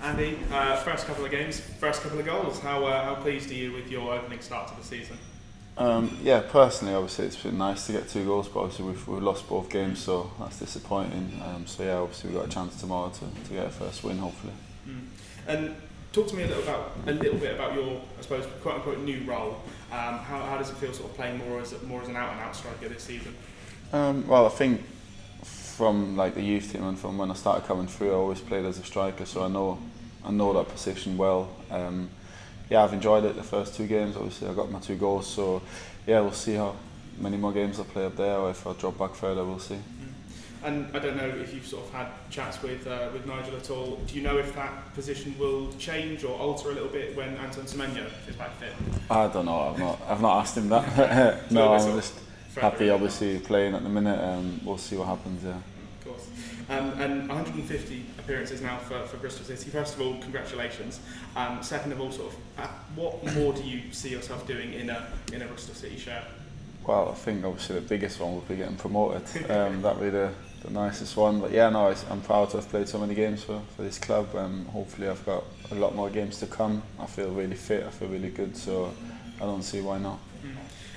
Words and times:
Andi, 0.00 0.38
uh, 0.52 0.76
first 0.76 1.06
couple 1.06 1.24
of 1.24 1.30
games, 1.30 1.58
first 1.58 2.02
couple 2.02 2.20
of 2.20 2.26
goals. 2.26 2.60
How, 2.60 2.84
uh, 2.84 3.04
how 3.04 3.16
pleased 3.16 3.50
are 3.50 3.54
you 3.54 3.72
with 3.72 3.90
your 3.90 4.14
opening 4.14 4.40
start 4.40 4.68
to 4.68 4.76
the 4.76 4.84
season? 4.84 5.18
Um, 5.76 6.18
yeah, 6.22 6.40
personally, 6.40 6.94
obviously 6.94 7.26
it's 7.26 7.36
been 7.36 7.58
nice 7.58 7.86
to 7.86 7.92
get 7.92 8.08
two 8.08 8.24
goals, 8.24 8.48
but 8.48 8.60
obviously 8.60 8.86
we've, 8.86 9.08
we've 9.08 9.22
lost 9.22 9.48
both 9.48 9.70
games, 9.70 10.00
so 10.00 10.30
that's 10.38 10.58
disappointing. 10.58 11.40
Um, 11.44 11.66
so 11.66 11.84
yeah, 11.84 11.96
obviously 11.96 12.30
we've 12.30 12.38
got 12.38 12.48
a 12.48 12.50
chance 12.50 12.80
tomorrow 12.80 13.10
to, 13.10 13.48
to 13.48 13.54
get 13.54 13.66
a 13.66 13.70
first 13.70 14.02
win, 14.04 14.18
hopefully. 14.18 14.52
Mm. 14.88 15.06
And 15.46 15.76
talk 16.12 16.28
to 16.28 16.34
me 16.36 16.44
a 16.44 16.46
little 16.46 16.62
about 16.62 16.92
a 17.06 17.12
little 17.12 17.38
bit 17.38 17.54
about 17.54 17.74
your, 17.74 18.00
I 18.18 18.22
suppose, 18.22 18.46
quote 18.62 18.76
unquote 18.76 18.98
new 19.00 19.20
role. 19.24 19.60
Um, 19.90 20.18
how, 20.18 20.40
how 20.40 20.58
does 20.58 20.70
it 20.70 20.76
feel, 20.76 20.92
sort 20.92 21.10
of 21.10 21.16
playing 21.16 21.38
more 21.38 21.60
as 21.60 21.80
more 21.82 22.02
as 22.02 22.08
an 22.08 22.16
out 22.16 22.32
and 22.32 22.40
out 22.40 22.54
striker 22.54 22.88
this 22.88 23.04
season? 23.04 23.34
Um, 23.92 24.26
well, 24.26 24.46
I 24.46 24.50
think 24.50 24.82
from 25.44 26.16
like 26.16 26.34
the 26.34 26.42
youth 26.42 26.72
team 26.72 26.84
and 26.84 26.98
from 26.98 27.18
when 27.18 27.30
I 27.30 27.34
started 27.34 27.66
coming 27.66 27.86
through, 27.86 28.10
I 28.10 28.14
always 28.14 28.40
played 28.40 28.64
as 28.64 28.78
a 28.78 28.84
striker, 28.84 29.24
so 29.24 29.44
I 29.44 29.48
know 29.48 29.78
I 30.24 30.30
know 30.30 30.52
that 30.54 30.68
position 30.68 31.16
well. 31.16 31.48
Um, 31.70 32.10
yeah, 32.68 32.82
I've 32.82 32.92
enjoyed 32.92 33.24
it 33.24 33.36
the 33.36 33.42
first 33.42 33.74
two 33.76 33.86
games. 33.86 34.16
Obviously, 34.16 34.48
I 34.48 34.54
got 34.54 34.70
my 34.70 34.80
two 34.80 34.96
goals, 34.96 35.26
so 35.26 35.62
yeah, 36.06 36.20
we'll 36.20 36.32
see 36.32 36.54
how 36.54 36.74
many 37.18 37.36
more 37.36 37.52
games 37.52 37.78
I 37.78 37.84
play 37.84 38.04
up 38.04 38.16
there, 38.16 38.36
or 38.36 38.50
if 38.50 38.66
I 38.66 38.72
drop 38.74 38.98
back 38.98 39.14
further, 39.14 39.44
we'll 39.44 39.58
see. 39.58 39.76
Mm. 39.76 40.08
And 40.64 40.96
I 40.96 40.98
don't 40.98 41.16
know 41.16 41.28
if 41.28 41.54
you've 41.54 41.66
sort 41.66 41.84
of 41.86 41.92
had 41.92 42.08
chats 42.30 42.60
with 42.60 42.86
uh, 42.86 43.10
with 43.12 43.24
Nigel 43.26 43.56
at 43.56 43.70
all. 43.70 43.96
Do 44.06 44.14
you 44.16 44.22
know 44.22 44.36
if 44.38 44.54
that 44.56 44.92
position 44.94 45.38
will 45.38 45.72
change 45.74 46.24
or 46.24 46.36
alter 46.36 46.70
a 46.70 46.74
little 46.74 46.88
bit 46.88 47.16
when 47.16 47.36
Anton 47.36 47.64
Semenyo 47.64 48.06
is 48.28 48.34
back 48.34 48.52
fit? 48.56 48.72
I 49.08 49.28
don't 49.28 49.46
know. 49.46 49.60
I've 49.60 49.78
not 49.78 50.00
I've 50.08 50.20
not 50.20 50.40
asked 50.40 50.56
him 50.56 50.68
that. 50.70 51.50
no, 51.52 51.74
I'm 51.74 51.96
just 51.96 52.14
happy, 52.60 52.90
obviously, 52.90 53.38
playing 53.38 53.74
at 53.74 53.82
the 53.82 53.88
minute. 53.88 54.22
Um, 54.22 54.60
we'll 54.64 54.78
see 54.78 54.96
what 54.96 55.08
happens. 55.08 55.44
Yeah. 55.44 55.50
Of 55.50 56.04
course. 56.04 56.28
Um, 56.68 56.90
and 57.00 57.28
150 57.28 58.04
appearances 58.18 58.60
now 58.60 58.78
for, 58.78 59.00
for 59.06 59.16
Bristol 59.16 59.44
City. 59.44 59.70
First 59.70 59.94
of 59.94 60.02
all, 60.02 60.18
congratulations. 60.18 61.00
Um, 61.36 61.62
second 61.62 61.92
of 61.92 62.00
all, 62.00 62.10
sort 62.10 62.32
of, 62.32 62.38
uh, 62.58 62.68
what 62.94 63.24
more 63.34 63.52
do 63.52 63.62
you 63.62 63.90
see 63.92 64.10
yourself 64.10 64.46
doing 64.46 64.74
in 64.74 64.90
a 64.90 65.06
in 65.32 65.42
a 65.42 65.46
Bristol 65.46 65.74
City 65.74 65.98
shirt? 65.98 66.24
Well, 66.86 67.10
I 67.10 67.14
think 67.14 67.44
obviously 67.44 67.76
the 67.76 67.82
biggest 67.82 68.18
one 68.18 68.34
would 68.34 68.48
be 68.48 68.56
getting 68.56 68.76
promoted. 68.76 69.22
Um, 69.50 69.82
that'd 69.82 70.00
be 70.00 70.08
the, 70.08 70.32
the 70.62 70.70
nicest 70.70 71.16
one. 71.16 71.40
But 71.40 71.52
yeah, 71.52 71.68
no, 71.68 71.94
I'm 72.10 72.22
proud 72.22 72.50
to 72.50 72.56
have 72.58 72.68
played 72.68 72.88
so 72.88 72.98
many 72.98 73.14
games 73.14 73.44
for, 73.44 73.60
for 73.76 73.82
this 73.82 73.98
club. 73.98 74.34
Um, 74.34 74.64
hopefully, 74.66 75.08
I've 75.08 75.24
got 75.26 75.44
a 75.70 75.74
lot 75.74 75.94
more 75.94 76.08
games 76.08 76.38
to 76.40 76.46
come. 76.46 76.82
I 76.98 77.06
feel 77.06 77.30
really 77.30 77.56
fit. 77.56 77.84
I 77.84 77.90
feel 77.90 78.08
really 78.08 78.30
good. 78.30 78.56
So 78.56 78.92
I 79.36 79.40
don't 79.40 79.62
see 79.62 79.80
why 79.80 79.98
not. 79.98 80.18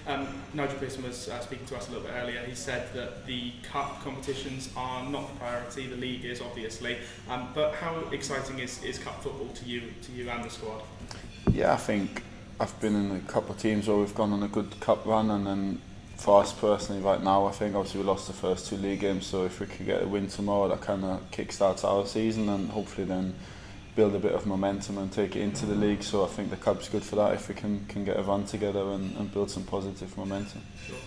Um, 0.07 0.27
Nigel 0.53 0.77
Pearson 0.79 1.03
was 1.03 1.29
uh, 1.29 1.39
speaking 1.41 1.65
to 1.67 1.77
us 1.77 1.87
a 1.87 1.91
little 1.91 2.05
bit 2.07 2.13
earlier. 2.15 2.41
He 2.43 2.55
said 2.55 2.91
that 2.93 3.25
the 3.25 3.51
cup 3.63 4.01
competitions 4.03 4.69
are 4.75 5.07
not 5.09 5.27
the 5.27 5.39
priority. 5.39 5.87
The 5.87 5.95
league 5.95 6.25
is 6.25 6.41
obviously, 6.41 6.97
um, 7.29 7.49
but 7.53 7.75
how 7.75 7.99
exciting 8.11 8.59
is, 8.59 8.83
is 8.83 8.97
cup 8.97 9.21
football 9.21 9.49
to 9.49 9.65
you, 9.65 9.83
to 10.01 10.11
you 10.11 10.29
and 10.29 10.43
the 10.43 10.49
squad? 10.49 10.81
Yeah, 11.51 11.73
I 11.73 11.77
think 11.77 12.23
I've 12.59 12.77
been 12.79 12.95
in 12.95 13.15
a 13.15 13.19
couple 13.31 13.53
of 13.53 13.61
teams 13.61 13.87
where 13.87 13.97
we've 13.97 14.15
gone 14.15 14.33
on 14.33 14.43
a 14.43 14.47
good 14.47 14.79
cup 14.79 15.05
run, 15.05 15.29
and 15.29 15.45
then 15.45 15.81
for 16.17 16.41
us 16.41 16.53
personally, 16.53 17.01
right 17.01 17.21
now, 17.21 17.45
I 17.45 17.51
think 17.51 17.75
obviously 17.75 18.01
we 18.01 18.07
lost 18.07 18.27
the 18.27 18.33
first 18.33 18.67
two 18.67 18.77
league 18.77 19.01
games. 19.01 19.25
So 19.25 19.45
if 19.45 19.59
we 19.59 19.65
could 19.65 19.85
get 19.85 20.03
a 20.03 20.07
win 20.07 20.27
tomorrow, 20.27 20.67
that 20.69 20.81
kind 20.81 21.03
of 21.03 21.29
kickstarts 21.31 21.83
our 21.83 22.05
season, 22.05 22.49
and 22.49 22.69
hopefully 22.69 23.05
then 23.05 23.35
build 23.95 24.15
a 24.15 24.19
bit 24.19 24.33
of 24.33 24.45
momentum 24.45 24.97
and 24.97 25.11
take 25.11 25.35
it 25.35 25.41
into 25.41 25.65
the 25.65 25.75
league. 25.75 26.03
So 26.03 26.23
I 26.23 26.27
think 26.27 26.49
the 26.49 26.55
club's 26.55 26.89
good 26.89 27.03
for 27.03 27.17
that 27.17 27.33
if 27.33 27.49
we 27.49 27.55
can, 27.55 27.85
can 27.87 28.05
get 28.05 28.17
a 28.17 28.23
run 28.23 28.45
together 28.45 28.81
and, 28.91 29.15
and 29.17 29.31
build 29.33 29.51
some 29.51 29.63
positive 29.63 30.15
momentum. 30.17 30.61
Sure. 30.85 30.97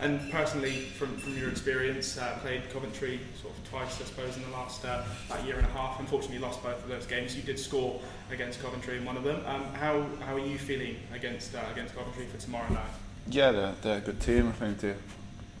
And 0.00 0.30
personally, 0.30 0.82
from, 0.96 1.16
from 1.16 1.36
your 1.36 1.50
experience, 1.50 2.16
uh, 2.16 2.38
played 2.40 2.70
Coventry 2.70 3.18
sort 3.42 3.52
of 3.52 3.68
twice, 3.68 4.00
I 4.00 4.04
suppose, 4.04 4.36
in 4.36 4.44
the 4.44 4.50
last 4.50 4.84
uh, 4.84 5.02
year 5.44 5.56
and 5.56 5.66
a 5.66 5.70
half. 5.70 5.98
Unfortunately, 5.98 6.38
lost 6.38 6.62
both 6.62 6.80
of 6.84 6.88
those 6.88 7.04
games. 7.04 7.34
You 7.34 7.42
did 7.42 7.58
score 7.58 8.00
against 8.30 8.62
Coventry 8.62 8.96
in 8.96 9.04
one 9.04 9.16
of 9.16 9.24
them. 9.24 9.42
Um, 9.44 9.64
how, 9.74 10.06
how 10.20 10.36
are 10.36 10.38
you 10.38 10.56
feeling 10.56 10.96
against 11.12 11.56
uh, 11.56 11.62
against 11.72 11.96
Coventry 11.96 12.26
for 12.26 12.40
tomorrow 12.40 12.72
night? 12.72 12.86
Yeah, 13.28 13.50
they're, 13.50 13.74
they're 13.82 13.98
a 13.98 14.00
good 14.00 14.20
team. 14.20 14.46
I 14.48 14.52
think 14.52 14.78
they 14.78 14.94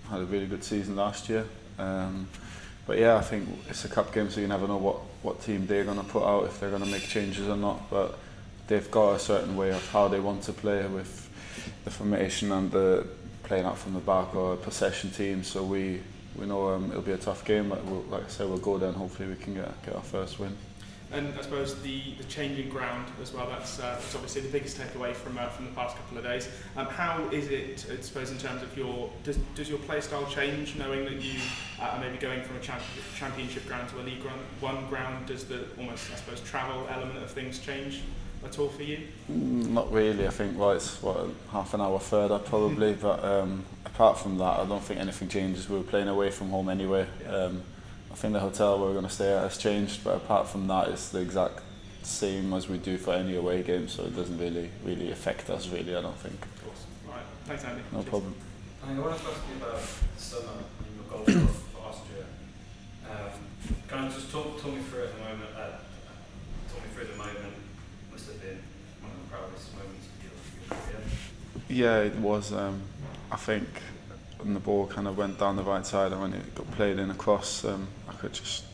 had 0.08 0.20
a 0.20 0.24
really 0.24 0.46
good 0.46 0.62
season 0.62 0.94
last 0.94 1.28
year. 1.28 1.44
Um, 1.76 2.28
but 2.88 2.98
yeah, 2.98 3.16
I 3.16 3.20
think 3.20 3.46
it's 3.68 3.84
a 3.84 3.88
cup 3.88 4.14
game, 4.14 4.30
so 4.30 4.40
you 4.40 4.48
never 4.48 4.66
know 4.66 4.78
what, 4.78 4.96
what 5.20 5.42
team 5.42 5.66
they're 5.66 5.84
going 5.84 5.98
to 5.98 6.04
put 6.04 6.24
out, 6.24 6.46
if 6.46 6.58
they're 6.58 6.70
going 6.70 6.82
to 6.82 6.88
make 6.88 7.02
changes 7.02 7.46
or 7.46 7.56
not. 7.56 7.90
But 7.90 8.18
they've 8.66 8.90
got 8.90 9.16
a 9.16 9.18
certain 9.18 9.58
way 9.58 9.70
of 9.72 9.86
how 9.90 10.08
they 10.08 10.20
want 10.20 10.42
to 10.44 10.54
play 10.54 10.86
with 10.86 11.28
the 11.84 11.90
formation 11.90 12.50
and 12.50 12.70
the 12.70 13.06
playing 13.42 13.66
out 13.66 13.76
from 13.76 13.92
the 13.92 14.00
back 14.00 14.34
or 14.34 14.54
a 14.54 14.56
possession 14.56 15.10
team. 15.10 15.44
So 15.44 15.62
we 15.62 16.00
we 16.34 16.46
know 16.46 16.70
um, 16.70 16.90
it'll 16.90 17.02
be 17.02 17.12
a 17.12 17.18
tough 17.18 17.44
game, 17.44 17.68
but 17.68 17.84
we'll, 17.84 18.04
like 18.04 18.24
I 18.24 18.28
said, 18.28 18.48
we'll 18.48 18.56
go 18.56 18.78
there 18.78 18.88
and 18.88 18.96
hopefully 18.96 19.28
we 19.28 19.36
can 19.36 19.52
get 19.52 19.82
get 19.84 19.94
our 19.94 20.02
first 20.02 20.38
win. 20.38 20.56
And 21.10 21.32
I 21.38 21.42
suppose 21.42 21.80
the, 21.80 22.02
the 22.18 22.24
changing 22.24 22.68
ground 22.68 23.06
as 23.22 23.32
well, 23.32 23.48
that's, 23.48 23.78
uh, 23.80 23.92
that's 23.94 24.14
obviously 24.14 24.42
the 24.42 24.50
biggest 24.50 24.76
takeaway 24.78 25.14
from, 25.14 25.38
uh, 25.38 25.48
from 25.48 25.64
the 25.64 25.70
past 25.72 25.96
couple 25.96 26.18
of 26.18 26.24
days. 26.24 26.48
Um, 26.76 26.86
how 26.86 27.26
is 27.30 27.48
it, 27.48 27.86
I 27.90 28.00
suppose, 28.02 28.30
in 28.30 28.36
terms 28.36 28.62
of 28.62 28.76
your, 28.76 29.10
does, 29.24 29.38
does 29.54 29.70
your 29.70 29.78
play 29.78 30.02
style 30.02 30.26
change 30.26 30.76
knowing 30.76 31.06
that 31.06 31.22
you 31.22 31.40
uh, 31.80 31.84
are 31.84 32.00
maybe 32.00 32.18
going 32.18 32.42
from 32.42 32.56
a 32.56 32.60
championship 32.60 33.66
ground 33.66 33.88
to 33.90 34.00
a 34.00 34.02
League 34.02 34.20
ground, 34.20 34.40
One 34.60 34.86
ground? 34.88 35.26
Does 35.26 35.44
the 35.44 35.64
almost, 35.78 36.10
I 36.12 36.16
suppose, 36.16 36.40
travel 36.42 36.86
element 36.90 37.22
of 37.22 37.30
things 37.30 37.58
change? 37.58 38.02
at 38.44 38.58
all 38.58 38.68
for 38.68 38.82
you? 38.82 38.98
Mm, 39.30 39.70
not 39.70 39.92
really. 39.92 40.26
I 40.26 40.30
think 40.30 40.58
well, 40.58 40.70
it's 40.70 41.02
what 41.02 41.28
half 41.50 41.74
an 41.74 41.80
hour 41.80 41.98
further 41.98 42.38
probably. 42.38 42.92
but 42.94 43.24
um, 43.24 43.64
apart 43.84 44.18
from 44.18 44.38
that, 44.38 44.60
I 44.60 44.64
don't 44.64 44.82
think 44.82 45.00
anything 45.00 45.28
changes. 45.28 45.68
We 45.68 45.78
were 45.78 45.82
playing 45.82 46.08
away 46.08 46.30
from 46.30 46.50
home 46.50 46.68
anyway. 46.68 47.06
Um, 47.28 47.62
think 48.14 48.32
the 48.32 48.40
hotel 48.40 48.78
we're 48.80 48.92
going 48.92 49.04
to 49.04 49.10
stay 49.10 49.32
at 49.32 49.42
has 49.42 49.58
changed, 49.58 50.02
but 50.04 50.16
apart 50.16 50.48
from 50.48 50.66
that, 50.68 50.88
it's 50.88 51.10
the 51.10 51.20
exact 51.20 51.60
same 52.02 52.52
as 52.54 52.68
we 52.68 52.78
do 52.78 52.96
for 52.96 53.12
any 53.12 53.36
away 53.36 53.62
game, 53.62 53.88
so 53.88 54.04
it 54.04 54.16
doesn't 54.16 54.38
really 54.38 54.70
really 54.84 55.10
affect 55.10 55.50
us 55.50 55.68
really. 55.68 55.94
I 55.94 56.00
don't 56.00 56.16
think. 56.16 56.42
Of 56.42 56.64
course. 56.64 56.84
All 57.06 57.14
right. 57.14 57.22
Thanks, 57.44 57.64
Andi. 57.64 57.80
No 57.92 57.98
Cheers. 57.98 58.08
problem. 58.08 58.34
I 58.82 58.88
mean, 58.88 58.98
I 58.98 59.00
want 59.00 59.18
to 59.18 59.26
ask 59.26 59.40
you 59.50 59.66
about 59.66 59.80
summer 60.16 60.52
and 60.78 60.94
your 60.96 61.04
goal 61.10 61.44
for 61.46 61.88
Austria. 61.88 62.24
Um, 63.10 63.76
can 63.88 63.98
I 63.98 64.08
just 64.08 64.30
talk, 64.30 64.60
talk 64.60 64.72
me 64.72 64.80
through 64.80 65.04
at 65.04 65.12
the 65.12 65.24
moment? 65.24 65.50
Uh, 65.54 65.70
talk 66.72 66.82
me 66.82 66.90
through 66.94 67.06
the 67.06 67.16
moment. 67.16 67.54
Must 68.10 68.26
have 68.26 68.40
been 68.40 68.58
one 69.02 69.12
of 69.12 69.18
the 69.22 69.36
proudest 69.36 69.74
moments 69.74 70.06
of 70.06 70.24
your, 70.24 70.76
your 70.76 70.82
career. 70.84 71.02
Yeah, 71.68 71.98
it 71.98 72.16
was. 72.16 72.52
Um, 72.52 72.80
I 73.30 73.36
think 73.36 73.66
and 74.40 74.54
the 74.54 74.60
ball 74.60 74.86
kind 74.86 75.08
of 75.08 75.18
went 75.18 75.38
down 75.38 75.56
the 75.56 75.62
right 75.62 75.84
side 75.84 76.12
and 76.12 76.20
when 76.20 76.32
it 76.32 76.54
got 76.54 76.70
played 76.72 76.98
in 76.98 77.10
across 77.10 77.64
um, 77.64 77.88
could 78.18 78.32
just 78.32 78.64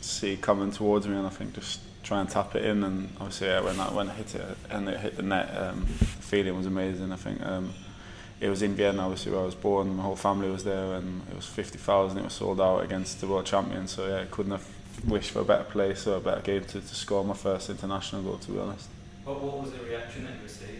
see 0.00 0.36
coming 0.36 0.70
towards 0.72 1.06
me, 1.06 1.16
and 1.16 1.26
I 1.26 1.30
think 1.30 1.54
just 1.54 1.80
try 2.02 2.20
and 2.20 2.28
tap 2.28 2.54
it 2.54 2.64
in. 2.64 2.82
And 2.84 3.10
obviously, 3.16 3.48
yeah, 3.48 3.60
when 3.60 3.76
that 3.76 3.92
when 3.92 4.08
it 4.08 4.16
hit 4.16 4.34
it 4.34 4.56
and 4.70 4.88
it 4.88 5.00
hit 5.00 5.16
the 5.16 5.22
net, 5.22 5.54
um, 5.56 5.86
the 5.98 6.04
feeling 6.04 6.56
was 6.56 6.66
amazing. 6.66 7.12
I 7.12 7.16
think 7.16 7.44
um, 7.44 7.72
it 8.40 8.48
was 8.48 8.62
in 8.62 8.74
Vienna, 8.74 9.02
obviously 9.02 9.32
where 9.32 9.42
I 9.42 9.44
was 9.44 9.54
born. 9.54 9.96
My 9.96 10.02
whole 10.02 10.16
family 10.16 10.50
was 10.50 10.64
there, 10.64 10.94
and 10.94 11.22
it 11.30 11.36
was 11.36 11.46
fifty 11.46 11.78
thousand. 11.78 12.18
It 12.18 12.24
was 12.24 12.32
sold 12.32 12.60
out 12.60 12.80
against 12.84 13.20
the 13.20 13.26
world 13.26 13.46
champion. 13.46 13.86
So 13.86 14.06
yeah, 14.08 14.22
I 14.22 14.26
couldn't 14.26 14.52
have 14.52 14.66
wished 15.06 15.30
for 15.30 15.40
a 15.40 15.44
better 15.44 15.64
place 15.64 16.06
or 16.06 16.16
a 16.16 16.20
better 16.20 16.40
game 16.40 16.64
to, 16.64 16.80
to 16.80 16.94
score 16.94 17.24
my 17.24 17.34
first 17.34 17.70
international 17.70 18.22
goal. 18.22 18.38
To 18.38 18.50
be 18.52 18.58
honest. 18.58 18.88
What, 19.24 19.42
what 19.42 19.60
was 19.60 19.72
the 19.72 19.84
reaction 19.84 20.24
that 20.24 20.34
you 20.36 20.42
received? 20.44 20.79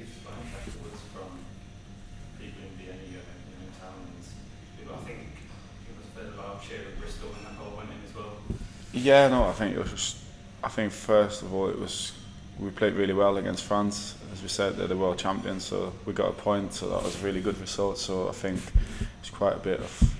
Yeah, 8.92 9.28
no, 9.28 9.44
I 9.44 9.52
think 9.52 9.76
it 9.76 9.78
was 9.78 9.90
just, 9.90 10.16
I 10.62 10.68
think 10.68 10.92
first 10.92 11.42
of 11.42 11.54
all 11.54 11.68
it 11.68 11.78
was 11.78 12.12
we 12.58 12.70
played 12.70 12.94
really 12.94 13.14
well 13.14 13.36
against 13.38 13.64
France. 13.64 14.16
As 14.32 14.42
we 14.42 14.48
said, 14.48 14.76
they're 14.76 14.86
the 14.86 14.96
world 14.96 15.18
champions, 15.18 15.64
so 15.64 15.92
we 16.04 16.12
got 16.12 16.28
a 16.28 16.32
point, 16.32 16.74
so 16.74 16.90
that 16.90 17.02
was 17.02 17.20
a 17.20 17.24
really 17.24 17.40
good 17.40 17.58
result. 17.58 17.98
So 17.98 18.28
I 18.28 18.32
think 18.32 18.60
it's 19.20 19.30
quite 19.30 19.56
a 19.56 19.60
bit 19.60 19.80
of 19.80 20.14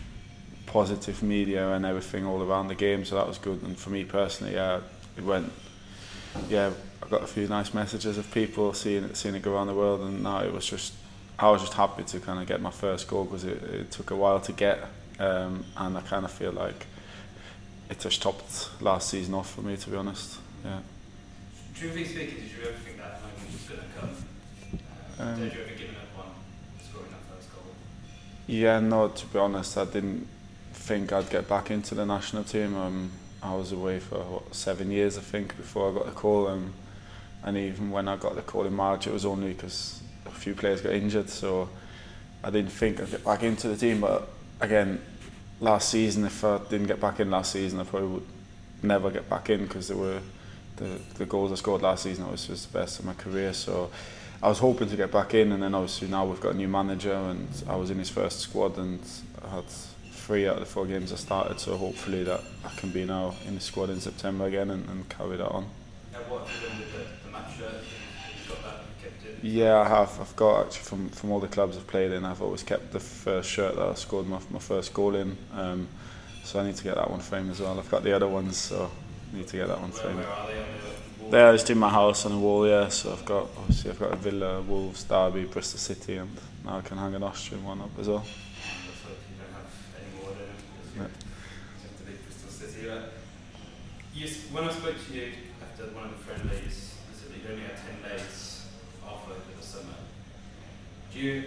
positive 0.67 1.23
media 1.23 1.73
and 1.73 1.85
everything 1.85 2.25
all 2.25 2.43
around 2.43 2.69
the 2.69 2.75
game, 2.75 3.05
so 3.05 3.17
that 3.17 3.27
was 3.27 3.39
good. 3.39 3.63
And 3.63 3.77
for 3.77 3.91
me 3.91 4.05
personally, 4.05 4.55
yeah, 4.55 4.81
it 5.17 5.25
went, 5.25 5.53
yeah, 6.49 6.71
I 7.03 7.09
got 7.09 7.23
a 7.23 7.27
few 7.27 7.47
nice 7.47 7.75
messages 7.75 8.17
of 8.17 8.31
people 8.33 8.73
seeing 8.73 9.05
it, 9.05 9.17
seeing 9.17 9.35
it 9.35 9.43
go 9.43 9.55
around 9.55 9.67
the 9.67 9.75
world, 9.75 10.01
and 10.01 10.23
now 10.23 10.41
it 10.41 10.53
was 10.53 10.67
just, 10.67 10.95
I 11.39 11.51
was 11.51 11.61
just 11.61 11.75
happy 11.75 12.05
to 12.05 12.21
kind 12.21 12.41
of 12.41 12.47
get 12.47 12.61
my 12.63 12.71
first 12.71 13.07
goal 13.09 13.25
because 13.25 13.45
it, 13.45 13.63
it 13.63 13.91
took 13.91 14.11
a 14.11 14.17
while 14.17 14.41
to 14.41 14.53
get, 14.53 14.79
um, 15.21 15.65
and 15.77 15.99
I 15.99 16.01
kind 16.01 16.25
of 16.25 16.33
feel 16.33 16.53
like 16.53 16.87
it 17.91 18.01
just 18.01 18.23
topped 18.23 18.71
last 18.81 19.11
season 19.11 19.35
off 19.35 19.55
for 19.55 19.63
me, 19.63 19.77
to 19.77 19.91
be 19.91 19.97
honest. 19.97 20.39
Yeah. 20.65 20.81
Truthfully 21.75 22.05
speaking, 22.05 22.37
did 22.41 22.51
you 22.51 22.69
ever 22.69 22.79
think 22.79 22.99
that 22.99 23.21
moment 23.23 23.53
was 23.53 23.69
going 23.69 23.81
to 23.81 23.99
come? 23.99 24.11
Uh, 25.19 25.23
um, 25.23 25.39
did 25.41 25.53
you 25.53 25.61
ever 25.61 25.71
given 25.71 25.97
up 25.97 26.25
on 26.25 26.33
scoring 26.83 27.11
that 27.11 27.37
first 27.37 27.53
goal? 27.53 27.65
Yeah, 28.47 28.81
no, 28.81 29.09
to 29.09 29.27
be 29.27 29.39
honest, 29.39 29.77
I 29.77 29.85
didn't 29.85 30.27
think 30.73 31.13
I'd 31.13 31.31
get 31.31 31.49
back 31.49 31.71
into 31.71 31.95
the 31.95 32.07
national 32.07 32.45
team. 32.45 32.77
Um, 32.77 33.11
I 33.43 33.55
was 33.55 33.73
away 33.73 34.01
for 34.01 34.19
what, 34.19 34.55
seven 34.55 34.91
years, 34.91 35.17
I 35.17 35.23
think, 35.23 35.57
before 35.57 35.91
I 35.91 35.95
got 35.95 36.07
the 36.07 36.13
call. 36.13 36.49
Um, 36.49 36.73
and 37.43 37.57
even 37.57 37.91
when 37.91 38.09
I 38.09 38.17
got 38.17 38.37
the 38.37 38.43
call 38.43 38.67
in 38.67 38.75
March, 38.75 39.07
it 39.07 39.13
was 39.13 39.25
only 39.25 39.53
because 39.53 40.01
a 40.27 40.31
few 40.31 40.55
players 40.55 40.81
got 40.81 40.93
injured, 40.93 41.31
so 41.31 41.69
I 42.45 42.51
didn't 42.51 42.73
think 42.73 43.01
I'd 43.01 43.11
get 43.11 43.25
back 43.25 43.43
into 43.43 43.69
the 43.69 43.77
team. 43.77 44.01
But 44.01 44.29
again, 44.61 45.01
last 45.61 45.91
season, 45.91 46.25
if 46.25 46.43
I 46.43 46.59
didn't 46.59 46.87
get 46.87 47.01
back 47.01 47.21
in 47.21 47.31
last 47.31 47.53
season, 47.53 47.79
I 47.81 47.85
probably 47.85 48.09
would 48.09 48.27
never 48.83 49.11
get 49.11 49.29
back 49.29 49.51
in 49.51 49.63
because 49.65 49.89
there 49.89 49.97
were 49.97 50.21
the, 50.77 50.99
the 51.15 51.27
goals 51.27 51.53
I 51.53 51.57
scored 51.57 51.83
last 51.83 52.03
season 52.03 52.31
was, 52.31 52.49
was 52.49 52.67
the 52.67 52.79
best 52.79 52.99
of 52.99 53.05
my 53.05 53.15
career. 53.15 53.53
So 53.53 53.91
I 54.43 54.49
was 54.49 54.59
hoping 54.59 54.89
to 54.89 54.97
get 54.97 55.13
back 55.13 55.35
in, 55.35 55.53
and 55.53 55.63
then 55.63 55.75
obviously 55.75 56.09
now 56.09 56.25
we've 56.25 56.41
got 56.41 56.55
a 56.55 56.57
new 56.57 56.69
manager, 56.69 57.13
and 57.13 57.49
I 57.69 57.77
was 57.77 57.91
in 57.91 57.99
his 57.99 58.09
first 58.09 58.41
squad, 58.41 58.79
and 58.79 59.01
I 59.45 59.49
had 59.57 59.69
three 60.13 60.49
out 60.49 60.55
of 60.55 60.61
the 60.61 60.67
four 60.67 60.87
games 60.87 61.13
I 61.13 61.17
started. 61.17 61.61
So 61.61 61.77
hopefully 61.77 62.25
that 62.25 62.41
I 62.65 62.69
can 62.77 62.91
be 62.91 63.05
now 63.05 63.35
in 63.47 63.55
the 63.55 63.61
squad 63.61 63.91
in 63.91 64.01
September 64.01 64.47
again 64.47 64.71
and, 64.71 64.89
and 64.89 65.09
carry 65.09 65.37
that 65.37 65.49
on. 65.49 65.69
Yeah, 69.43 69.79
I 69.81 69.89
have. 69.89 70.21
I've 70.21 70.37
got 70.37 70.67
actually 70.67 70.85
from 70.85 71.09
from 71.11 71.31
all 71.33 71.41
the 71.41 71.49
clubs 71.49 71.77
I've 71.77 71.87
played 71.87 72.13
in. 72.13 72.25
I've 72.25 72.43
always 72.43 72.63
kept 72.63 72.93
the 72.93 73.01
first 73.01 73.49
shirt 73.51 73.75
that 73.77 73.87
I 73.89 73.95
scored 73.95 74.27
my 74.29 74.39
my 74.51 74.59
first 74.59 74.93
goal 74.93 75.15
in. 75.15 75.37
Um, 75.55 75.89
so 76.45 76.61
I 76.61 76.65
need 76.67 76.77
to 76.77 76.85
get 76.85 76.97
that 76.97 77.11
one 77.11 77.21
framed 77.21 77.51
as 77.51 77.61
well. 77.61 77.79
I've 77.79 77.91
got 77.91 78.03
the 78.03 78.13
other 78.15 78.29
ones, 78.29 78.57
so 78.59 78.91
I 79.33 79.37
need 79.37 79.49
to 79.49 79.57
get 79.57 79.69
that 79.69 79.81
one 79.81 79.93
framed. 79.93 80.19
where 80.19 80.27
are 80.29 80.41
on 80.41 80.47
the 81.31 81.37
wall? 81.39 81.53
Just 81.53 81.71
in 81.71 81.79
my 81.79 81.89
house 81.89 82.27
on 82.27 82.33
the 82.33 82.39
wall, 82.39 82.67
yeah. 82.69 82.89
So 82.89 83.13
I've 83.13 83.25
got 83.25 83.49
obviously 83.57 83.91
I've 83.93 83.99
got 84.01 84.19
Villa, 84.19 84.61
Wolves, 84.61 85.05
Derby, 85.05 85.45
Bristol 85.45 85.79
City, 85.79 86.17
and 86.17 86.31
now 86.65 86.79
I 86.79 86.81
can 86.83 86.99
hang 86.99 87.15
an 87.15 87.23
Austrian 87.23 87.65
one 87.65 87.81
up 87.81 87.91
as 87.99 88.09
well. 88.09 88.19
Let's 88.19 89.03
hope 89.05 89.17
you 89.31 89.37
don't 89.41 89.55
have 89.55 89.73
any 89.97 90.23
more 90.23 90.33
than 90.37 90.53
because 90.93 90.97
No. 90.97 91.03
you 91.05 91.09
have 91.89 91.97
to 91.97 92.05
beat 92.05 92.25
Bristol 92.27 92.51
City. 92.51 92.89
But 92.89 93.13
you, 94.15 94.27
s- 94.27 94.45
when 94.53 94.65
I 94.65 94.73
spoke 94.73 94.97
to 95.09 95.15
you 95.15 95.33
after 95.63 95.85
one 95.95 96.05
of 96.05 96.11
the 96.11 96.25
friendlies, 96.25 96.95
you 97.09 97.17
said 97.17 97.33
that 97.33 97.39
you 97.41 97.49
only 97.53 97.63
had 97.65 97.77
10 97.77 98.11
days 98.19 98.67
off 99.07 99.29
over 99.29 99.39
the 99.59 99.63
summer. 99.67 99.95
Do 101.10 101.10
you 101.21 101.45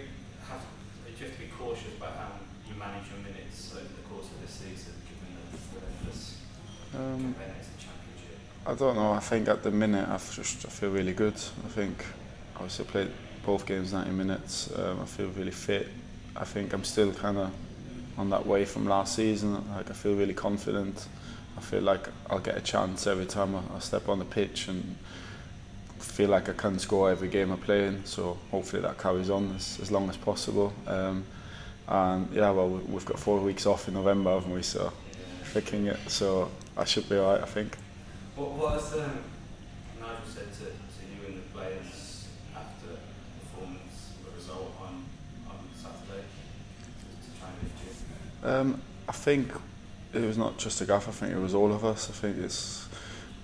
have 0.50 0.62
you 1.08 1.26
have 1.26 1.36
to 1.36 1.42
be 1.42 1.48
cautious 1.58 1.96
about 1.98 2.16
how 2.16 2.32
you 2.70 2.78
manage 2.80 3.10
your 3.10 3.20
minutes 3.20 3.74
over 3.74 3.82
the 3.84 4.08
course 4.10 4.26
of 4.26 4.42
this 4.42 4.52
season, 4.52 4.94
given 5.08 5.36
the 5.52 5.80
relentless 5.80 6.38
Um, 6.94 7.34
campaign 7.34 7.52
against 7.52 7.78
the 7.78 7.84
Championship? 7.84 8.40
I 8.68 8.74
don't 8.76 8.96
know. 8.96 9.14
I 9.14 9.20
think 9.20 9.48
at 9.48 9.64
the 9.64 9.72
minute 9.72 10.08
I've 10.08 10.36
just 10.36 10.66
I 10.66 10.70
feel 10.70 10.92
really 10.92 11.14
good. 11.14 11.36
I 11.36 11.70
think 11.70 12.06
obviously 12.56 12.86
I 12.86 12.92
played 12.92 13.12
both 13.46 13.66
games 13.66 13.94
90 13.94 14.12
minutes. 14.12 14.70
Um, 14.78 15.02
I 15.02 15.06
feel 15.06 15.28
really 15.30 15.52
fit. 15.52 15.88
I 16.36 16.46
think 16.46 16.74
I'm 16.74 16.84
still 16.84 17.14
kind 17.14 17.38
of 17.38 17.52
on 18.18 18.30
that 18.30 18.46
way 18.46 18.66
from 18.66 18.86
last 18.88 19.16
season. 19.16 19.54
Like 19.76 19.90
I 19.90 19.94
feel 19.94 20.16
really 20.16 20.34
confident. 20.36 21.08
I 21.58 21.62
feel 21.62 21.82
like 21.82 22.08
I'll 22.30 22.40
get 22.40 22.58
a 22.58 22.62
chance 22.62 23.08
every 23.08 23.26
time 23.26 23.56
I, 23.56 23.62
I 23.76 23.80
step 23.80 24.10
on 24.10 24.20
the 24.20 24.26
pitch 24.26 24.68
and 24.68 24.98
feel 26.04 26.30
like 26.30 26.50
I 26.50 26.54
can 26.54 26.78
score 26.80 27.10
every 27.10 27.28
game 27.28 27.52
I 27.52 27.56
play 27.56 27.88
in. 27.88 28.06
So 28.06 28.38
hopefully 28.52 28.82
that 28.82 28.98
carries 28.98 29.30
on 29.30 29.54
as, 29.56 29.80
as 29.82 29.92
long 29.92 30.10
as 30.10 30.18
possible. 30.18 30.74
Um, 30.88 31.24
and 31.88 32.28
yeah, 32.34 32.52
well 32.52 32.70
we- 32.70 32.84
we've 32.94 33.06
got 33.06 33.20
four 33.20 33.40
weeks 33.40 33.66
off 33.66 33.88
in 33.88 33.94
November, 33.96 34.32
haven't 34.32 34.54
we? 34.54 34.62
So 34.62 34.84
Yeah. 35.12 35.20
picking 35.54 35.88
it. 35.88 36.00
So 36.08 36.50
I 36.78 36.86
should 36.86 37.08
be 37.10 37.16
alright. 37.16 37.42
I 37.42 37.46
think. 37.46 37.78
What, 38.36 38.52
what 38.52 38.74
has 38.74 38.94
um, 38.94 39.20
Nigel 40.00 40.16
said 40.28 40.52
to, 40.54 40.60
to 40.66 41.02
you 41.12 41.28
and 41.28 41.38
the 41.38 41.42
players 41.54 42.28
after 42.56 42.88
the 42.88 43.46
performance, 43.46 44.10
the 44.26 44.36
result 44.36 44.76
on, 44.82 45.04
on 45.50 45.58
Saturday, 45.76 46.24
to, 46.24 47.32
to 47.32 47.40
try 47.40 47.50
and 47.50 47.58
lift 47.64 48.04
you? 48.44 48.50
Um, 48.50 48.82
I 49.08 49.12
think 49.12 49.52
it 50.14 50.22
was 50.22 50.38
not 50.38 50.58
just 50.58 50.82
a 50.82 50.86
gaff. 50.86 51.08
I 51.08 51.12
think 51.12 51.34
it 51.34 51.40
was 51.40 51.54
all 51.54 51.72
of 51.74 51.84
us. 51.86 52.10
I 52.10 52.14
think 52.14 52.38
it's 52.38 52.88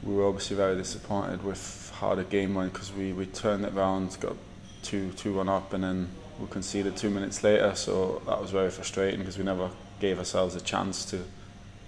we 0.02 0.14
were 0.16 0.26
obviously 0.26 0.56
very 0.56 0.78
disappointed 0.78 1.44
with 1.44 1.89
how 2.00 2.16
the 2.16 2.24
game 2.24 2.56
went 2.56 2.74
because 2.74 2.94
we, 2.94 3.14
we 3.14 3.26
turned 3.26 3.66
it 3.66 3.74
round, 3.74 4.18
got 4.20 4.36
two 4.82 5.12
two 5.14 5.34
one 5.34 5.50
up, 5.50 5.74
and 5.74 5.84
then 5.84 6.10
we 6.40 6.48
conceded 6.48 6.96
two 6.96 7.10
minutes 7.10 7.44
later. 7.44 7.76
So 7.76 8.22
that 8.26 8.40
was 8.42 8.52
very 8.52 8.70
frustrating 8.70 9.20
because 9.20 9.38
we 9.38 9.44
never 9.44 9.70
gave 10.00 10.18
ourselves 10.18 10.56
a 10.56 10.62
chance 10.62 11.06
to 11.06 11.24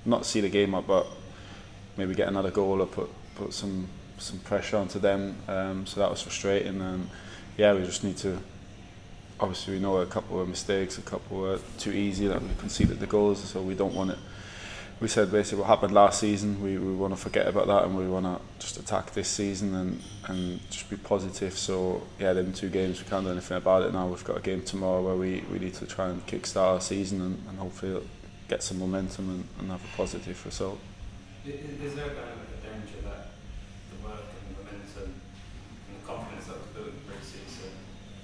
not 0.06 0.26
see 0.26 0.42
the 0.42 0.50
game 0.50 0.76
up, 0.76 0.88
but 0.88 1.08
maybe 1.98 2.14
get 2.14 2.28
another 2.28 2.52
goal 2.52 2.82
or 2.82 2.88
put 2.88 3.10
put 3.36 3.54
some 3.54 3.88
some 4.18 4.40
pressure 4.40 4.78
onto 4.78 5.00
them. 5.00 5.36
Um, 5.48 5.86
so 5.86 6.00
that 6.00 6.10
was 6.10 6.22
frustrating, 6.22 6.82
and 6.82 7.10
yeah, 7.58 7.74
we 7.74 7.84
just 7.84 8.04
need 8.04 8.18
to 8.18 8.38
obviously 9.40 9.74
we 9.74 9.80
know 9.80 9.98
a 9.98 10.06
couple 10.06 10.40
of 10.40 10.48
mistakes, 10.48 10.98
a 10.98 11.02
couple 11.02 11.40
were 11.40 11.60
too 11.80 11.92
easy 11.92 12.28
that 12.28 12.42
we 12.42 12.50
conceded 12.60 13.00
the 13.00 13.08
goals, 13.08 13.40
so 13.44 13.62
we 13.62 13.74
don't 13.74 13.94
want 13.94 14.12
it. 14.12 14.18
We 15.02 15.08
said 15.08 15.32
basically 15.32 15.62
what 15.62 15.68
happened 15.68 15.96
last 15.96 16.20
season. 16.20 16.62
We, 16.62 16.78
we 16.78 16.94
want 16.94 17.16
to 17.16 17.20
forget 17.20 17.48
about 17.48 17.66
that 17.66 17.86
and 17.86 17.98
we 17.98 18.08
want 18.08 18.28
to 18.28 18.40
just 18.60 18.78
attack 18.78 19.12
this 19.14 19.28
season 19.28 19.74
and, 19.74 20.00
and 20.28 20.60
just 20.70 20.92
be 20.92 20.96
positive. 20.96 21.58
So 21.58 22.04
yeah, 22.20 22.34
them 22.34 22.54
two 22.54 22.70
games 22.70 23.04
we 23.04 23.10
can't 23.10 23.26
do 23.26 23.32
anything 23.32 23.58
about 23.58 23.82
it 23.82 23.94
now. 23.94 24.08
We've 24.08 24.24
got 24.24 24.38
a 24.38 24.42
game 24.42 24.62
tomorrow 24.62 25.02
where 25.02 25.16
we, 25.16 25.44
we 25.52 25.58
need 25.58 25.74
to 25.74 25.88
try 25.88 26.10
and 26.10 26.24
kickstart 26.28 26.74
our 26.76 26.82
season 26.82 27.20
and, 27.20 27.44
and 27.50 27.58
hopefully 27.58 28.00
get 28.48 28.62
some 28.62 28.78
momentum 28.78 29.28
and, 29.32 29.48
and 29.60 29.72
have 29.72 29.84
a 29.84 29.98
positive 29.98 30.46
result. 30.46 30.80
Is 31.48 31.96
there 31.96 32.06
a 32.06 32.10
kind 32.10 32.20
of 32.20 32.46
a 32.46 32.62
danger 32.62 33.02
that 33.04 33.30
the 33.90 34.08
work 34.08 34.22
and 34.22 34.56
the 34.56 34.64
momentum 34.64 35.16
and 35.90 35.98
the 36.00 36.06
confidence 36.06 36.46
that 36.46 36.58
was 36.58 36.68
built 36.76 36.88
in 36.90 36.94
pre-season 37.10 37.74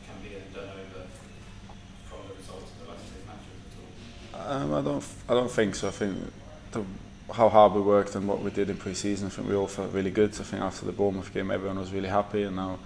can 0.05 0.21
be 0.21 0.37
done 0.53 0.69
over 0.69 1.07
from 2.05 2.19
the 2.29 2.35
results 2.35 2.69
of 2.69 2.85
the 2.85 2.91
last 2.91 3.01
two 3.09 3.25
matches 3.25 3.65
at 3.65 4.45
all? 4.45 4.61
Um, 4.61 4.73
I 4.75 4.81
don't. 4.83 5.03
I 5.27 5.33
don't 5.33 5.49
think 5.49 5.73
so. 5.73 5.87
I 5.87 5.91
think 5.91 6.17
the, 6.71 6.83
how 7.33 7.49
hard 7.49 7.73
we 7.73 7.81
worked 7.81 8.15
and 8.15 8.27
what 8.27 8.41
we 8.41 8.51
did 8.51 8.69
in 8.69 8.77
pre-season. 8.77 9.27
I 9.27 9.29
think 9.29 9.49
we 9.49 9.55
all 9.55 9.67
felt 9.67 9.91
really 9.93 10.11
good. 10.11 10.31
I 10.31 10.43
think 10.43 10.61
after 10.61 10.85
the 10.85 10.91
Bournemouth 10.91 11.33
game, 11.33 11.51
everyone 11.51 11.79
was 11.79 11.91
really 11.91 12.09
happy. 12.09 12.43
And 12.43 12.55
now 12.55 12.79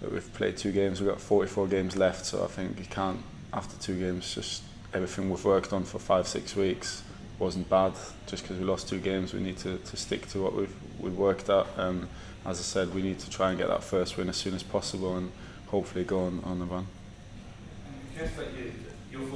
that 0.00 0.12
we've 0.12 0.34
played 0.34 0.56
two 0.56 0.72
games, 0.72 1.00
we've 1.00 1.10
got 1.10 1.20
44 1.20 1.66
games 1.68 1.96
left. 1.96 2.24
So 2.24 2.44
I 2.44 2.48
think 2.48 2.78
you 2.78 2.86
can't. 2.86 3.20
After 3.52 3.80
two 3.80 3.98
games, 3.98 4.34
just 4.34 4.62
everything 4.92 5.30
we've 5.30 5.44
worked 5.44 5.72
on 5.72 5.84
for 5.84 5.98
five, 5.98 6.28
six 6.28 6.54
weeks 6.54 7.02
wasn't 7.38 7.68
bad. 7.70 7.92
Just 8.26 8.42
because 8.42 8.58
we 8.58 8.64
lost 8.64 8.88
two 8.88 9.00
games, 9.00 9.32
we 9.32 9.40
need 9.40 9.58
to, 9.58 9.78
to 9.78 9.96
stick 9.96 10.28
to 10.28 10.42
what 10.42 10.54
we've 10.54 10.74
we've 10.98 11.16
worked 11.16 11.48
at. 11.48 11.66
And 11.76 12.08
as 12.44 12.58
I 12.58 12.62
said, 12.62 12.94
we 12.94 13.02
need 13.02 13.18
to 13.20 13.30
try 13.30 13.50
and 13.50 13.58
get 13.58 13.68
that 13.68 13.82
first 13.82 14.16
win 14.16 14.28
as 14.28 14.36
soon 14.36 14.54
as 14.54 14.62
possible 14.62 15.16
and 15.16 15.32
hopefully 15.68 16.04
go 16.04 16.24
on, 16.24 16.40
on 16.44 16.58
the 16.58 16.64
run. 16.64 16.86
You, 18.16 18.72
your 19.12 19.26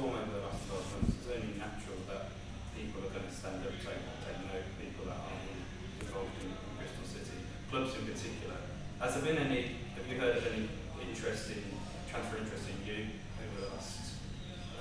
in 8.03 8.13
particular. 8.13 8.55
Has 8.99 9.15
there 9.15 9.23
been 9.23 9.37
any, 9.37 9.75
have 9.95 10.07
you 10.09 10.19
heard 10.19 10.37
of 10.37 10.47
any 10.47 10.69
interest 11.07 11.51
in, 11.51 11.63
transfer 12.09 12.37
interest 12.37 12.63
in 12.69 12.87
you 12.87 13.05
over 13.39 13.65
the 13.65 13.75
last, 13.75 13.99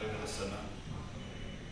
over 0.00 0.14
the 0.20 0.28
summer? 0.28 0.58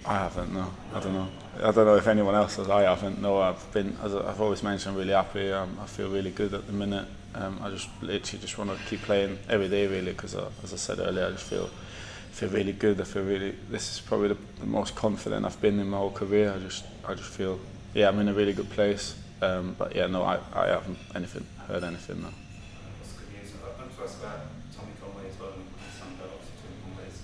I 0.07 0.15
haven't, 0.15 0.55
no. 0.55 0.73
I 0.95 1.01
don't 1.01 1.13
know. 1.13 1.29
I 1.59 1.71
don't 1.73 1.87
know 1.87 1.97
if 1.97 2.07
anyone 2.07 2.35
else 2.35 2.57
has. 2.57 2.71
I 2.71 2.83
haven't. 2.83 3.21
No, 3.21 3.41
I've 3.41 3.71
been, 3.73 3.97
as 4.03 4.15
I've 4.15 4.41
always 4.41 4.63
mentioned, 4.63 4.97
really 4.97 5.13
happy. 5.13 5.53
Um, 5.53 5.79
I 5.81 5.87
feel 5.87 6.09
really 6.09 6.31
good 6.31 6.55
at 6.55 6.67
the 6.67 6.73
minute. 6.73 7.07
Um, 7.35 7.61
I 7.63 7.69
just 7.69 7.89
literally 8.01 8.41
just 8.41 8.57
want 8.57 8.71
to 8.71 8.85
keep 8.87 9.03
playing 9.03 9.39
every 9.49 9.69
day, 9.69 9.87
really, 9.87 10.13
because 10.13 10.35
as 10.35 10.73
I 10.73 10.77
said 10.77 11.01
earlier, 11.01 11.27
I 11.27 11.31
just 11.33 11.45
feel 11.45 11.69
feel 12.33 12.49
really 12.49 12.73
good. 12.73 12.99
I 13.01 13.05
feel 13.05 13.25
really. 13.25 13.55
This 13.69 13.93
is 13.93 14.01
probably 14.01 14.29
the, 14.29 14.39
the 14.61 14.67
most 14.67 14.95
confident 14.95 15.45
I've 15.45 15.61
been 15.61 15.79
in 15.79 15.91
my 15.91 15.99
whole 15.99 16.11
career. 16.11 16.55
I 16.55 16.59
just 16.61 16.85
I 17.07 17.13
just 17.15 17.29
feel, 17.29 17.61
yeah, 17.93 18.09
I'm 18.09 18.19
in 18.21 18.29
a 18.29 18.35
really 18.35 18.55
good 18.55 18.71
place. 18.71 19.15
Um, 19.43 19.75
but 19.79 19.97
yeah, 19.97 20.07
no, 20.07 20.23
I, 20.23 20.39
I 20.53 20.69
haven't 20.69 20.99
anything 21.15 21.47
heard 21.67 21.83
anything. 21.83 22.21
No. 22.21 22.29
That's 22.99 23.13
good 23.15 23.33
news. 23.33 23.53
I 23.57 23.89
to 23.89 24.03
ask 24.05 24.19
about 24.21 24.41
Tommy 24.77 24.93
Conway 25.01 25.31
as 25.31 25.41
well, 25.41 25.57
Sam 25.97 26.13
Bell, 26.21 26.29
obviously 26.29 26.61
Tommy 26.61 26.77
Conway's 26.85 27.19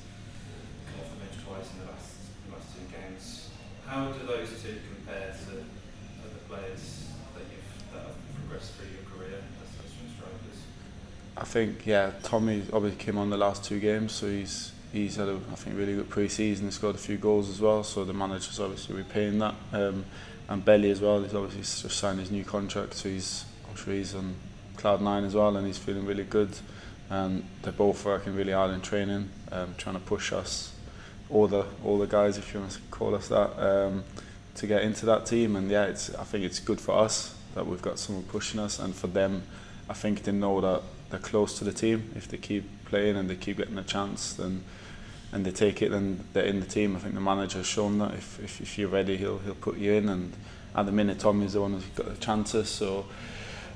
come 0.89 1.01
off 1.05 1.11
the 1.13 1.19
bench 1.21 1.37
twice 1.45 1.69
in 1.75 1.79
the 1.85 1.93
last, 1.93 2.17
the 2.47 2.57
last 2.57 2.69
two 2.73 2.87
games. 2.89 3.51
How 3.85 4.13
do 4.13 4.27
those 4.27 4.49
two 4.63 4.81
compare 4.89 5.29
to 5.29 5.53
other 6.25 6.41
players 6.49 7.13
that 7.37 7.45
you've 7.53 7.93
that 7.93 8.09
have 8.09 8.19
progressed 8.41 8.73
through 8.81 8.97
your 8.97 9.05
career 9.13 9.45
as 9.61 9.71
as 9.85 9.93
strikers? 10.17 10.59
I 11.37 11.45
think 11.45 11.85
yeah, 11.85 12.13
Tommy 12.23 12.65
obviously 12.73 12.97
came 12.97 13.19
on 13.19 13.29
the 13.29 13.37
last 13.37 13.63
two 13.63 13.79
games, 13.79 14.13
so 14.13 14.27
he's 14.27 14.73
he's 14.91 15.17
had 15.17 15.29
a 15.29 15.37
I 15.53 15.57
think 15.57 15.77
really 15.77 15.97
good 15.97 16.09
pre-season. 16.09 16.65
He's 16.65 16.75
scored 16.77 16.95
a 16.95 16.99
few 16.99 17.19
goals 17.19 17.51
as 17.51 17.61
well, 17.61 17.85
so 17.85 18.05
the 18.05 18.15
manager's 18.15 18.59
obviously 18.59 18.97
repaying 18.97 19.39
that. 19.41 19.55
Um, 19.73 20.07
and 20.49 20.65
Belly 20.65 20.91
as 20.91 21.01
well. 21.01 21.23
He's 21.23 21.35
obviously 21.35 21.61
just 21.61 21.99
signed 21.99 22.21
his 22.21 22.31
new 22.31 22.45
contract, 22.45 22.95
so 22.95 23.09
he's 23.09 23.45
I'm 23.69 23.77
sure 23.77 23.95
he's 23.95 24.15
on 24.15 24.37
cloud 24.77 25.01
nine 25.01 25.25
as 25.25 25.35
well, 25.35 25.57
and 25.57 25.67
he's 25.67 25.79
feeling 25.79 26.07
really 26.07 26.25
good. 26.25 26.51
And 27.09 27.45
they're 27.63 27.73
both 27.73 28.05
working 28.05 28.35
really 28.35 28.53
hard 28.53 28.73
in 28.73 28.81
training, 28.81 29.29
um, 29.53 29.75
trying 29.79 29.95
to 29.95 30.01
push 30.01 30.33
us, 30.33 30.73
all 31.31 31.47
the 31.47 31.65
all 31.85 31.99
the 31.99 32.07
guys, 32.07 32.37
if 32.39 32.53
you 32.53 32.61
want 32.61 32.73
to 32.73 32.81
call 32.91 33.15
us 33.15 33.29
that, 33.29 33.59
um, 33.59 34.05
to 34.57 34.67
get 34.67 34.83
into 34.83 35.07
that 35.07 35.27
team. 35.27 35.57
And 35.57 35.71
yeah, 35.71 35.85
it's 35.85 36.15
I 36.15 36.25
think 36.25 36.45
it's 36.45 36.59
good 36.59 36.81
for 36.81 36.99
us 36.99 37.35
that 37.55 37.67
we've 37.67 37.83
got 37.83 37.99
someone 37.99 38.25
pushing 38.25 38.61
us, 38.61 38.79
and 38.79 38.95
for 38.95 39.07
them, 39.07 39.43
I 39.89 39.95
think 39.95 40.25
they 40.25 40.33
know 40.33 40.61
that 40.61 40.83
they're 41.11 41.21
close 41.21 41.59
to 41.59 41.65
the 41.65 41.73
team. 41.73 42.11
If 42.17 42.29
they 42.29 42.39
keep 42.39 42.65
playing 42.87 43.17
and 43.17 43.31
they 43.31 43.37
keep 43.37 43.59
getting 43.59 43.79
a 43.79 43.85
chance, 43.85 44.33
then 44.33 44.65
and 45.37 45.45
they 45.45 45.51
take 45.51 45.83
it, 45.83 45.91
then 45.91 46.25
they're 46.33 46.47
in 46.47 46.61
the 46.61 46.67
team. 46.67 46.97
I 46.97 46.99
think 46.99 47.13
the 47.13 47.21
manager 47.21 47.59
has 47.59 47.67
shown 47.67 47.99
that 47.99 48.15
if, 48.15 48.43
if, 48.43 48.59
if 48.63 48.79
you're 48.79 48.89
ready, 48.89 49.19
he'll 49.19 49.37
he'll 49.41 49.55
put 49.55 49.77
you 49.77 49.93
in. 49.93 50.09
And 50.09 50.33
at 50.75 50.87
the 50.87 50.93
minute, 50.93 51.19
Tommy's 51.19 51.53
the 51.53 51.61
one 51.61 51.75
who's 51.75 51.85
got 51.95 52.09
the 52.09 52.17
chances, 52.17 52.71
so 52.71 53.05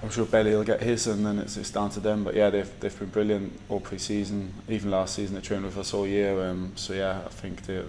I'm 0.02 0.08
sure 0.08 0.24
Belly 0.24 0.52
will 0.52 0.64
get 0.64 0.82
his, 0.82 1.06
and 1.06 1.26
then 1.26 1.38
it's, 1.38 1.58
it's 1.58 1.70
down 1.70 1.90
to 1.90 2.00
them. 2.00 2.24
But 2.24 2.34
yeah, 2.34 2.48
they've 2.48 2.80
they've 2.80 2.98
been 2.98 3.10
brilliant 3.10 3.52
all 3.68 3.80
pre-season, 3.80 4.54
even 4.70 4.90
last 4.90 5.16
season. 5.16 5.34
They 5.34 5.42
trained 5.42 5.66
with 5.66 5.76
us 5.76 5.92
all 5.92 6.06
year. 6.06 6.48
Um, 6.48 6.72
so 6.76 6.94
yeah, 6.94 7.20
I 7.26 7.28
think 7.28 7.66
they're 7.66 7.84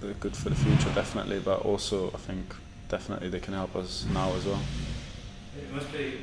they're 0.00 0.14
good 0.14 0.36
for 0.36 0.50
the 0.50 0.54
future, 0.54 0.94
definitely. 0.94 1.40
But 1.40 1.62
also, 1.62 2.12
I 2.14 2.18
think 2.18 2.54
definitely 2.88 3.30
they 3.30 3.40
can 3.40 3.54
help 3.54 3.74
us 3.74 4.06
now 4.14 4.32
as 4.34 4.46
well. 4.46 4.62
It 5.58 5.74
must 5.74 5.90
be 5.92 6.18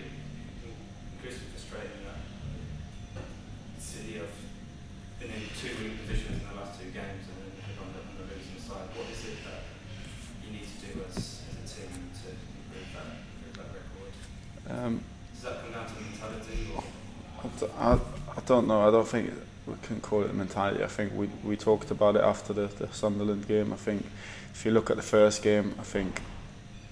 I, 17.79 17.93
I, 17.93 18.41
don't 18.45 18.67
know. 18.67 18.87
I 18.87 18.91
don't 18.91 19.07
think 19.07 19.31
we 19.65 19.75
can 19.83 20.01
call 20.01 20.23
it 20.23 20.29
a 20.29 20.33
mentality. 20.33 20.83
I 20.83 20.87
think 20.87 21.13
we, 21.15 21.29
we 21.43 21.55
talked 21.55 21.91
about 21.91 22.15
it 22.15 22.21
after 22.23 22.53
the, 22.53 22.67
the 22.67 22.91
Sunderland 22.93 23.47
game. 23.47 23.73
I 23.73 23.77
think 23.77 24.05
if 24.53 24.65
you 24.65 24.71
look 24.71 24.89
at 24.89 24.95
the 24.95 25.03
first 25.03 25.41
game, 25.43 25.75
I 25.79 25.83
think, 25.83 26.21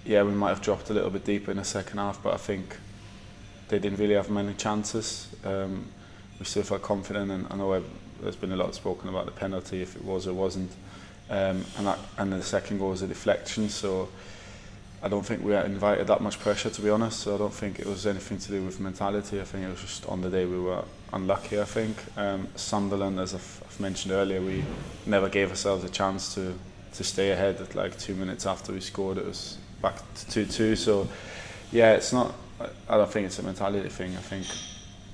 yeah, 0.05 0.23
we 0.23 0.31
might 0.31 0.49
have 0.49 0.61
dropped 0.61 0.89
a 0.89 0.93
little 0.93 1.09
bit 1.09 1.25
deeper 1.25 1.51
in 1.51 1.57
the 1.57 1.65
second 1.65 1.97
half, 1.97 2.21
but 2.23 2.33
I 2.33 2.37
think 2.37 2.77
they 3.69 3.79
didn't 3.79 3.99
really 3.99 4.15
have 4.15 4.29
many 4.29 4.53
chances. 4.53 5.27
Um, 5.45 5.87
we 6.39 6.45
still 6.45 6.63
felt 6.63 6.81
confident, 6.81 7.31
and 7.31 7.47
I 7.49 7.55
know 7.55 7.83
there's 8.21 8.35
been 8.35 8.51
a 8.51 8.57
lot 8.57 8.73
spoken 8.75 9.09
about 9.09 9.25
the 9.25 9.31
penalty, 9.31 9.81
if 9.81 9.95
it 9.95 10.03
was 10.03 10.27
or 10.27 10.33
wasn't. 10.33 10.71
Um, 11.29 11.63
and, 11.77 11.87
that, 11.87 11.99
and 12.17 12.33
the 12.33 12.43
second 12.43 12.79
goal 12.79 12.89
was 12.89 13.01
a 13.01 13.07
deflection, 13.07 13.69
so 13.69 14.09
I 15.03 15.07
don't 15.07 15.25
think 15.25 15.43
we 15.43 15.55
invited 15.55 16.07
that 16.07 16.21
much 16.21 16.39
pressure 16.39 16.69
to 16.69 16.81
be 16.81 16.89
honest. 16.89 17.21
So 17.21 17.35
I 17.35 17.37
don't 17.39 17.53
think 17.53 17.79
it 17.79 17.87
was 17.87 18.05
anything 18.05 18.37
to 18.37 18.51
do 18.51 18.63
with 18.63 18.79
mentality. 18.79 19.41
I 19.41 19.43
think 19.43 19.65
it 19.65 19.69
was 19.69 19.81
just 19.81 20.05
on 20.05 20.21
the 20.21 20.29
day 20.29 20.45
we 20.45 20.59
were 20.59 20.83
unlucky. 21.11 21.59
I 21.59 21.65
think 21.65 21.97
um, 22.17 22.47
Sunderland, 22.55 23.19
as 23.19 23.33
I've, 23.33 23.63
I've 23.65 23.79
mentioned 23.79 24.13
earlier, 24.13 24.41
we 24.41 24.63
never 25.05 25.27
gave 25.29 25.49
ourselves 25.49 25.83
a 25.83 25.89
chance 25.89 26.35
to 26.35 26.53
to 26.93 27.03
stay 27.03 27.31
ahead. 27.31 27.59
At 27.61 27.73
like 27.73 27.97
two 27.97 28.13
minutes 28.13 28.45
after 28.45 28.73
we 28.73 28.81
scored, 28.81 29.17
it 29.17 29.25
was 29.25 29.57
back 29.81 29.95
to 30.15 30.29
two 30.29 30.45
two. 30.45 30.75
So 30.75 31.07
yeah, 31.71 31.93
it's 31.93 32.13
not. 32.13 32.33
I- 32.87 32.97
don't 32.97 33.11
think 33.11 33.25
it's 33.25 33.39
a 33.39 33.43
mentality 33.43 33.89
thing. 33.89 34.15
I 34.15 34.21
think. 34.21 34.45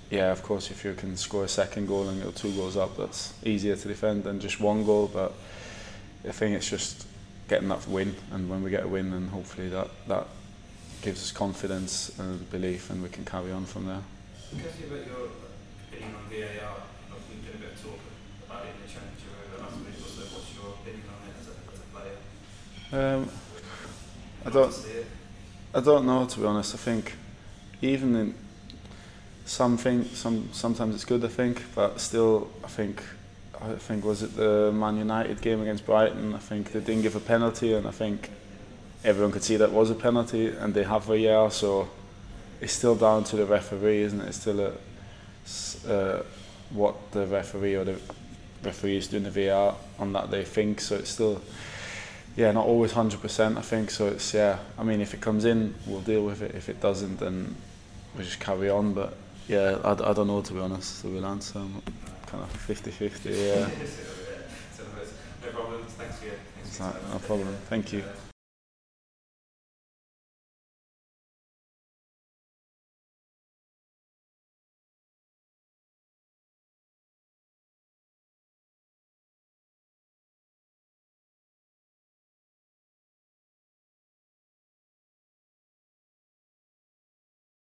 Yeah, 0.09 0.31
of 0.31 0.41
course, 0.41 0.71
if 0.71 0.85
you 0.85 0.93
can 0.93 1.17
score 1.17 1.43
a 1.43 1.49
second 1.49 1.87
goal 1.87 2.07
and 2.07 2.23
go 2.23 2.31
two 2.31 2.53
goals 2.55 2.77
up, 2.77 2.95
that's 2.97 3.33
easier 3.43 3.75
to 3.75 3.87
defend 3.89 4.23
than 4.23 4.39
just 4.39 4.59
one 4.59 4.85
goal. 4.85 5.09
But 5.13 5.33
I 6.27 6.31
think 6.31 6.55
it's 6.55 6.69
just 6.69 7.05
getting 7.47 7.69
that 7.69 7.87
win, 7.87 8.15
and 8.31 8.49
when 8.49 8.63
we 8.63 8.69
get 8.69 8.83
a 8.83 8.87
win, 8.87 9.11
then 9.11 9.27
hopefully 9.27 9.69
that 9.69 9.89
that 10.07 10.27
gives 11.01 11.21
us 11.21 11.31
confidence 11.31 12.17
and 12.19 12.49
belief, 12.51 12.89
and 12.89 13.01
we 13.01 13.09
can 13.09 13.23
carry 13.25 13.51
on 13.51 13.65
from 13.65 13.85
there. 13.85 14.01
Ask 14.65 14.79
you 14.79 14.87
about 14.87 15.05
your 15.05 15.29
opinion 15.91 16.15
on 16.15 16.29
VAR? 16.29 16.75
I've 17.11 17.29
been 17.29 17.41
doing 17.41 17.55
a 17.55 17.59
bit 17.59 17.73
of 17.73 17.83
talk 17.83 17.99
about 18.45 18.65
it 18.65 18.69
in 18.69 18.81
the 18.81 18.91
Championship 18.91 19.31
over 19.37 19.57
the 19.57 19.63
last 19.63 19.77
week 19.77 19.95
or 19.99 20.09
so. 20.09 20.21
What's 20.35 20.55
your 20.55 20.73
opinion 20.73 21.03
on 21.07 21.19
it 21.27 21.35
as 21.39 21.47
a, 21.47 21.55
as 21.73 21.79
a 21.79 21.89
player? 21.93 23.15
Um, 23.15 23.29
I 24.45 24.49
don't. 24.49 24.71
to 24.71 24.77
see 24.77 24.89
it. 24.91 25.05
I 25.73 25.79
don't 25.81 26.05
know 26.05 26.25
to 26.25 26.39
be 26.39 26.45
honest. 26.45 26.73
I 26.73 26.77
think 26.77 27.13
even 27.81 28.15
in 28.15 28.35
something, 29.45 30.05
some 30.05 30.49
sometimes 30.51 30.95
it's 30.95 31.05
good. 31.05 31.23
I 31.23 31.27
think, 31.27 31.63
but 31.75 31.99
still, 31.99 32.49
I 32.63 32.67
think. 32.67 33.03
I 33.61 33.73
think 33.75 34.05
was 34.05 34.23
it 34.23 34.35
the 34.35 34.71
Man 34.73 34.97
United 34.97 35.41
game 35.41 35.61
against 35.61 35.85
Brighton. 35.85 36.33
I 36.33 36.39
think 36.39 36.71
they 36.71 36.79
didn't 36.79 37.01
give 37.01 37.15
a 37.15 37.19
penalty, 37.19 37.73
and 37.73 37.87
I 37.87 37.91
think 37.91 38.29
everyone 39.03 39.31
could 39.31 39.43
see 39.43 39.57
that 39.57 39.71
was 39.71 39.89
a 39.89 39.95
penalty, 39.95 40.47
and 40.47 40.73
they 40.73 40.83
have 40.83 41.09
a 41.09 41.25
VAR. 41.25 41.51
So 41.51 41.89
it's 42.61 42.73
still 42.73 42.95
down 42.95 43.23
to 43.25 43.35
the 43.35 43.45
referee, 43.45 44.01
isn't 44.01 44.21
it? 44.21 44.27
It's 44.27 44.39
still 44.39 44.59
a, 44.59 45.91
uh, 45.91 46.23
what 46.69 47.11
the 47.11 47.25
referee 47.25 47.75
or 47.75 47.83
the 47.83 47.99
referees 48.63 49.07
doing 49.07 49.23
the 49.23 49.31
VAR 49.31 49.75
on 49.99 50.13
that 50.13 50.31
they 50.31 50.43
think. 50.43 50.81
So 50.81 50.95
it's 50.95 51.09
still 51.09 51.41
yeah, 52.37 52.51
not 52.51 52.67
always 52.67 52.91
hundred 52.91 53.21
percent. 53.21 53.57
I 53.57 53.61
think 53.61 53.89
so. 53.89 54.07
It's 54.07 54.33
yeah. 54.33 54.59
I 54.77 54.83
mean, 54.83 55.01
if 55.01 55.13
it 55.13 55.21
comes 55.21 55.43
in, 55.43 55.73
we'll 55.87 56.01
deal 56.01 56.23
with 56.23 56.41
it. 56.43 56.53
If 56.53 56.69
it 56.69 56.79
doesn't, 56.79 57.19
then 57.19 57.55
we 58.15 58.23
just 58.23 58.39
carry 58.39 58.69
on. 58.69 58.93
But 58.93 59.15
yeah, 59.47 59.79
I, 59.83 59.91
I 59.91 60.13
don't 60.13 60.27
know 60.27 60.41
to 60.41 60.53
be 60.53 60.59
honest. 60.59 61.03
Real 61.03 61.25
answer, 61.25 61.63
kind 62.27 62.43
of 62.43 62.49
50-50, 62.67 63.25
Yeah, 63.25 63.65
so, 63.65 63.65
uh, 63.65 63.69
so, 64.75 64.83
no 65.45 65.51
problem. 65.51 65.81
Thanks 65.97 66.19
for 66.19 66.25
your, 66.25 66.35
thanks 66.35 66.67
it's 66.67 66.77
for 66.77 66.83
your 66.83 66.93
not, 66.93 67.01
time. 67.01 67.11
no 67.13 67.19
problem. 67.19 67.55
Thank 67.69 67.93
you. 67.93 68.03